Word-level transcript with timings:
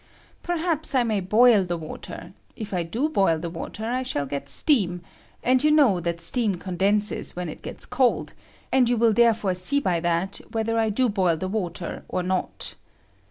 Perhaps 0.41 0.95
I 0.95 1.03
may 1.03 1.19
boil 1.19 1.63
the 1.63 1.77
water; 1.77 2.33
if 2.55 2.73
I 2.73 2.81
do 2.81 3.07
boil 3.07 3.37
the 3.37 3.51
water 3.51 3.85
I 3.85 4.01
shall 4.01 4.25
get 4.25 4.49
steam; 4.49 5.01
and 5.43 5.63
you 5.63 5.69
know 5.69 5.99
that 5.99 6.15
ateam 6.17 6.59
condenses 6.59 7.35
when 7.35 7.47
it 7.49 7.61
gets 7.61 7.85
cold, 7.85 8.33
and 8.71 8.89
you 8.89 8.97
will 8.97 9.13
therefore 9.13 9.53
see 9.53 9.79
by 9.79 9.99
that 9.99 10.37
whether 10.53 10.79
I 10.79 10.89
do 10.89 11.07
boil 11.07 11.37
the 11.37 11.47
water 11.47 12.03
or 12.09 12.23
not. 12.23 12.73